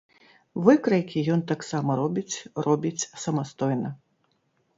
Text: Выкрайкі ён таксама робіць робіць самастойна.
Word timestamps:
Выкрайкі 0.67 1.21
ён 1.33 1.43
таксама 1.51 1.91
робіць 2.01 2.35
робіць 2.69 3.09
самастойна. 3.27 3.89